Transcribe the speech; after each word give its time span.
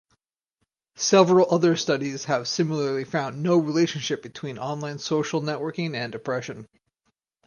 Several 0.95 1.45
other 1.53 1.75
studies 1.75 2.25
have 2.25 2.47
similarly 2.47 3.03
found 3.03 3.43
no 3.43 3.57
relationship 3.57 4.23
between 4.23 4.57
online 4.57 4.97
social 4.97 5.41
networking 5.43 5.93
and 5.93 6.11
depression. 6.11 6.67